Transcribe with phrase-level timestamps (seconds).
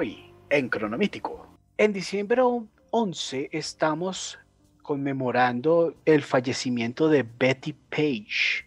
[0.00, 1.46] Hoy, en Cronomítico.
[1.76, 2.40] En diciembre
[2.90, 4.38] 11 estamos
[4.80, 8.66] conmemorando el fallecimiento de Betty Page,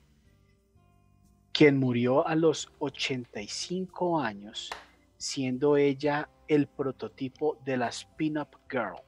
[1.52, 4.70] quien murió a los 85 años,
[5.18, 9.02] siendo ella el prototipo de la spin-up girl.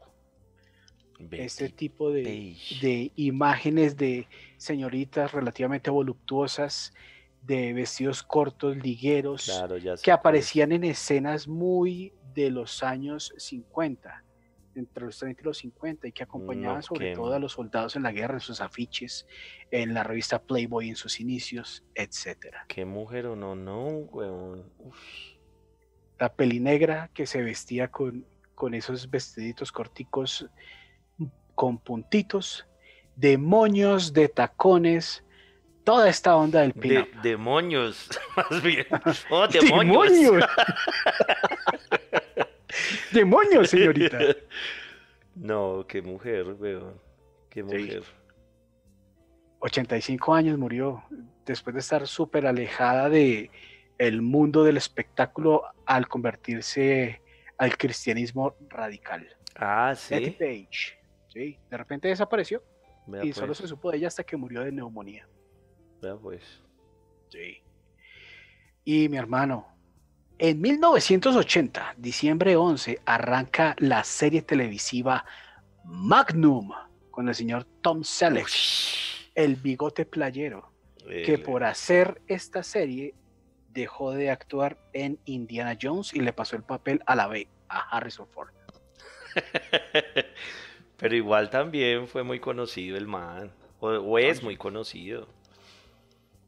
[1.29, 6.91] este tipo de, de, imágenes de señoritas relativamente voluptuosas,
[7.45, 9.51] de vestidos cortos, ligueros,
[10.03, 14.23] que aparecían en escenas muy de los años 50
[14.75, 18.03] entre los 30 y los 50 y que acompañaban sobre todo a los soldados en
[18.03, 19.25] la guerra en sus afiches,
[19.71, 22.65] en la revista Playboy en sus inicios, etcétera.
[22.67, 24.69] Qué mujer o no, no, weón.
[26.19, 30.49] La peli negra que se vestía con, con esos vestiditos corticos
[31.55, 32.67] con puntitos,
[33.15, 35.23] demonios de tacones,
[35.85, 38.85] toda esta onda del pin demonios, más bien.
[39.29, 40.43] Oh, demonios.
[43.11, 44.19] ¡Demonios, señorita!
[45.35, 46.99] No, qué mujer, weón.
[47.49, 48.03] Qué mujer.
[49.59, 51.03] 85 años murió
[51.45, 53.49] después de estar súper alejada de
[53.97, 57.21] el mundo del espectáculo al convertirse
[57.57, 59.27] al cristianismo radical.
[59.55, 60.13] Ah, sí.
[60.15, 60.99] Betty Page.
[61.29, 62.61] Sí, de repente desapareció
[63.23, 63.59] y solo pues.
[63.59, 65.27] se supo de ella hasta que murió de neumonía.
[66.05, 66.43] Vea pues.
[67.29, 67.63] Sí.
[68.83, 69.67] Y mi hermano,
[70.37, 75.25] en 1980, diciembre 11, arranca la serie televisiva
[75.83, 76.71] Magnum
[77.09, 78.47] con el señor Tom Selleck,
[79.33, 80.71] el bigote playero,
[81.07, 83.15] que por hacer esta serie
[83.69, 87.79] dejó de actuar en Indiana Jones y le pasó el papel a la B, a
[87.97, 88.49] Harrison Ford.
[90.97, 95.27] Pero igual también fue muy conocido el man, o, es muy conocido.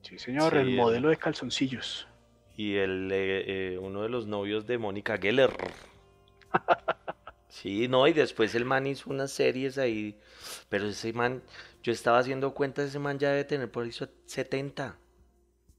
[0.08, 2.08] Sí, señor, el modelo de calzoncillos
[2.56, 5.52] y el, eh, eh, uno de los novios de Mónica Geller.
[7.50, 10.18] Sí, no, y después el man hizo unas series ahí,
[10.70, 11.42] pero ese man,
[11.84, 14.98] yo estaba haciendo cuenta, ese man ya debe tener por eso 70.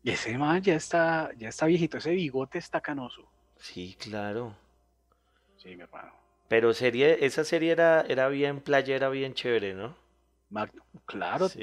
[0.02, 3.30] Y ese man ya está, ya está viejito, ese bigote está canoso.
[3.56, 4.54] Sí, claro.
[5.56, 6.12] Sí, mi hermano.
[6.48, 9.96] Pero serie, esa serie era, era bien playera, bien chévere, ¿no?
[10.50, 11.48] Magnum, claro.
[11.48, 11.62] Sí,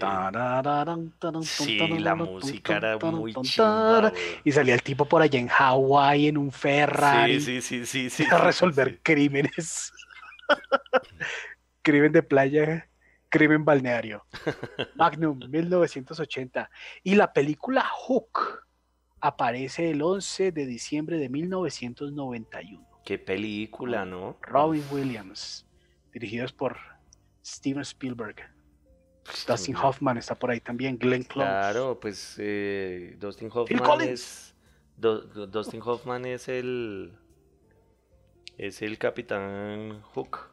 [1.99, 4.13] la música era muy chimba,
[4.43, 7.41] Y salía el tipo por allá en Hawái en un Ferrari.
[7.41, 8.25] Sí, sí, sí, sí.
[8.31, 9.91] a resolver crímenes.
[11.81, 12.87] crimen de playa,
[13.29, 14.25] crimen balneario.
[14.95, 16.69] Magnum, 1980.
[17.03, 18.65] Y la película Hook
[19.19, 22.87] aparece el 11 de diciembre de 1991.
[23.03, 24.37] Qué película, ¿no?
[24.41, 25.65] Robin Williams,
[26.11, 26.77] dirigidos por
[27.43, 28.54] Steven Spielberg.
[29.47, 31.47] Dustin Hoffman está por ahí también, Glenn Close.
[31.47, 34.55] Claro, pues eh, Dustin Hoffman es
[34.97, 37.13] Dustin Hoffman es el
[38.57, 40.51] es el Capitán Hook.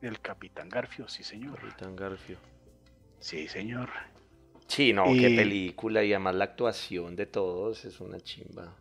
[0.00, 1.58] El Capitán Garfio, sí señor.
[1.60, 2.36] Capitán Garfio.
[3.20, 3.88] Sí señor.
[4.66, 8.76] Sí, no, qué película y además la actuación de todos es una chimba.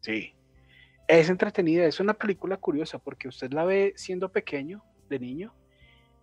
[0.00, 0.34] Sí.
[1.06, 5.54] Es entretenida, es una película curiosa porque usted la ve siendo pequeño, de niño,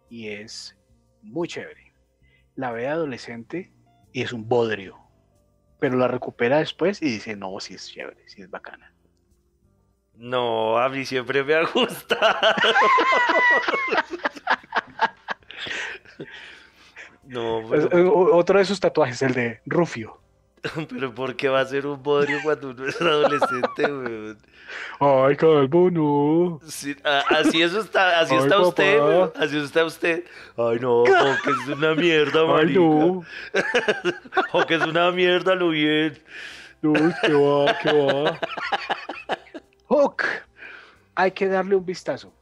[0.10, 0.78] y es
[1.24, 1.85] muy chévere
[2.56, 3.72] la ve adolescente
[4.12, 4.98] y es un bodrio,
[5.80, 8.94] pero la recupera después y dice, no, si es chévere, si es bacana.
[10.18, 12.38] No, a mí siempre me ha gustado.
[17.26, 20.22] no, pues, eh, Otro de sus tatuajes, el de Rufio.
[20.90, 24.38] Pero ¿por qué va a ser un bodrio cuando uno es adolescente, weón?
[25.00, 26.60] Ay, calvo, no.
[26.64, 29.00] así eso está, así está usted,
[29.36, 30.26] así está usted.
[30.58, 32.80] Ay, no, que es una mierda, marica.
[32.80, 33.24] Ay, no.
[34.54, 36.18] o que es una mierda, lo bien.
[36.82, 38.40] No, qué va, qué va.
[39.88, 40.24] Hook.
[41.16, 42.34] Hay que darle un vistazo.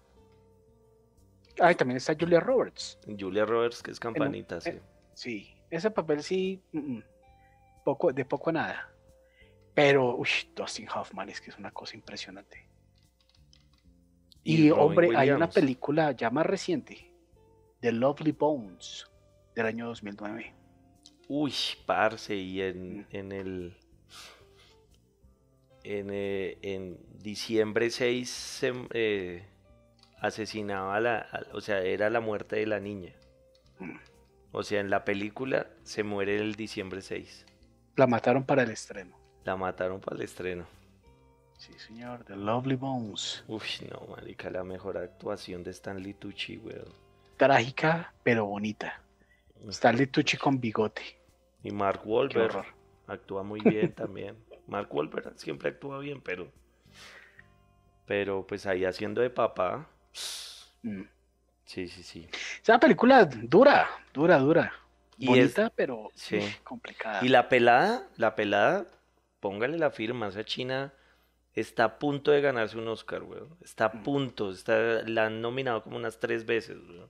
[1.60, 2.98] Ay, también está Julia Roberts.
[3.20, 4.72] Julia Roberts, que es campanita, sí.
[5.14, 6.60] sí, ese papel sí.
[6.72, 7.04] Mm, mm
[7.84, 8.90] poco, de poco a nada.
[9.74, 12.68] Pero, uy, Dustin Hoffman es que es una cosa impresionante.
[14.44, 17.12] Y, hombre, hay una película ya más reciente,
[17.80, 19.10] The Lovely Bones,
[19.56, 20.54] del año 2009.
[21.30, 21.54] Uy,
[21.86, 23.06] parce, y en, mm.
[23.12, 23.78] en el.
[25.86, 29.46] En, eh, en, diciembre 6 se eh,
[30.20, 31.48] asesinaba a la.
[31.54, 33.14] o sea, era la muerte de la niña.
[33.80, 33.96] Mm.
[34.52, 37.46] O sea, en la película se muere el diciembre 6.
[37.96, 39.16] La mataron para el estreno.
[39.44, 40.66] La mataron para el estreno.
[41.58, 43.44] Sí, señor, The Lovely Bones.
[43.48, 46.90] Uy, no, marica, la mejor actuación de Stanley Tucci, weón.
[47.38, 49.02] Trágica, pero bonita.
[49.70, 51.02] Stanley Tucci con bigote.
[51.64, 52.66] Y Mark Wahlberg
[53.08, 54.36] actúa muy bien también.
[54.68, 56.52] Mark Wahlberg siempre actúa bien, pero
[58.06, 59.88] Pero pues ahí haciendo de papá.
[60.82, 61.04] Mm.
[61.66, 62.28] Sí, sí, sí.
[62.62, 64.74] Es una película dura, dura, dura.
[65.18, 66.40] Y Bonita, es- pero sí.
[66.64, 67.24] complicada.
[67.24, 68.86] Y la pelada, la pelada,
[69.40, 70.94] póngale la firma, esa china
[71.54, 73.56] está a punto de ganarse un Oscar, weón.
[73.62, 74.04] Está a Mm.
[74.04, 74.78] punto, está,
[75.08, 77.10] la han nominado como unas tres veces, weón.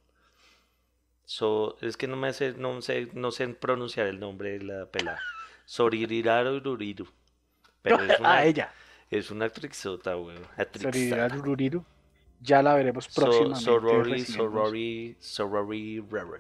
[1.26, 4.86] So, es que no me sé, no sé, no sé pronunciar el nombre de la
[4.88, 5.22] pelada.
[5.66, 7.08] Sorirarururiru.
[7.82, 8.74] Pero es a una, ella.
[9.10, 10.38] es una actrizota, weón.
[10.38, 11.28] Sorirá actrizota.
[11.30, 11.86] Rururiru.
[12.42, 13.62] Ya la veremos So- próximamente.
[13.64, 16.40] Sorori, recibiendo- sorori, sorori, rara.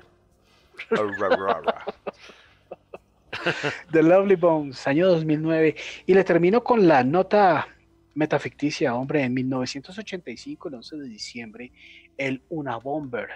[3.91, 5.75] The Lovely Bones, año 2009.
[6.05, 7.67] Y le termino con la nota
[8.15, 9.23] metaficticia, hombre.
[9.23, 11.71] En 1985, el 11 de diciembre,
[12.17, 13.29] el Unabomber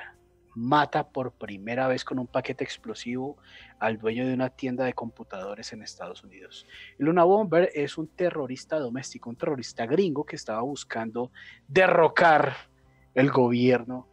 [0.58, 3.38] mata por primera vez con un paquete explosivo
[3.80, 6.66] al dueño de una tienda de computadores en Estados Unidos.
[6.98, 11.32] El Unabomber es un terrorista doméstico, un terrorista gringo que estaba buscando
[11.68, 12.54] derrocar
[13.14, 14.08] el gobierno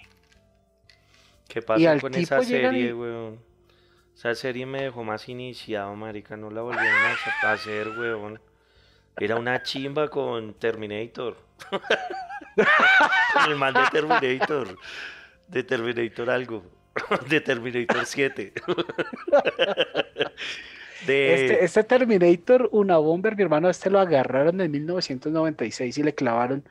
[1.48, 3.40] ¿Qué Y pasó con esa serie, y- weón?
[4.16, 6.38] Esa serie me dejó más iniciado, marica.
[6.38, 6.88] No la volvieron
[7.44, 8.40] a hacer, weón.
[9.20, 11.36] Era una chimba con Terminator.
[13.48, 14.78] El man de Terminator.
[15.48, 16.64] De Terminator algo.
[17.30, 18.54] De Terminator 7.
[21.08, 21.34] De...
[21.34, 26.64] Este, este Terminator, una bomber, mi hermano, este lo agarraron en 1996 y le clavaron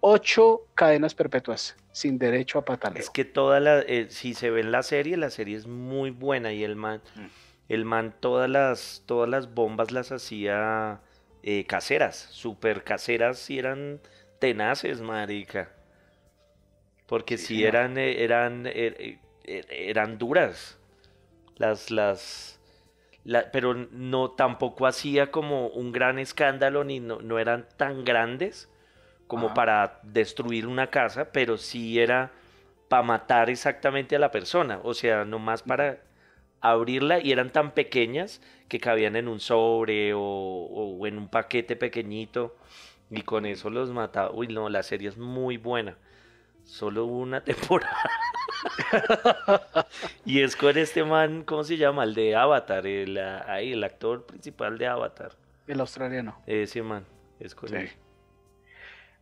[0.00, 3.00] ocho cadenas perpetuas sin derecho a pataleo.
[3.00, 6.10] Es que toda la, eh, si se ve en la serie, la serie es muy
[6.10, 7.26] buena y el man, Mm.
[7.68, 11.00] el man todas las, todas las bombas las hacía
[11.42, 14.00] eh, caseras, super caseras y eran
[14.38, 15.70] tenaces, marica.
[17.06, 20.76] Porque Sí, si eran, eh, eran, eh, eran duras.
[21.56, 22.55] Las, las,
[23.26, 28.70] la- pero no, tampoco hacía como un gran escándalo ni no, no eran tan grandes
[29.28, 29.54] como Ajá.
[29.54, 32.32] para destruir una casa, pero sí era
[32.88, 36.00] para matar exactamente a la persona, o sea, nomás para
[36.60, 41.76] abrirla y eran tan pequeñas que cabían en un sobre o, o en un paquete
[41.76, 42.56] pequeñito
[43.10, 44.30] y con eso los mataba.
[44.32, 45.96] Uy, no, la serie es muy buena.
[46.64, 47.96] Solo una temporada.
[50.24, 52.04] y es con este man, ¿cómo se llama?
[52.04, 55.32] El de Avatar, el, ah, ahí, el actor principal de Avatar.
[55.66, 56.40] El australiano.
[56.46, 57.04] Ese man,
[57.40, 57.76] es con Sí.
[57.76, 57.90] él.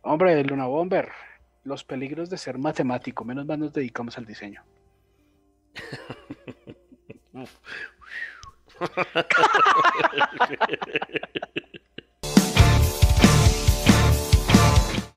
[0.01, 1.09] Hombre, Luna Bomber.
[1.63, 3.25] Los peligros de ser matemático.
[3.25, 4.63] Menos mal nos dedicamos al diseño.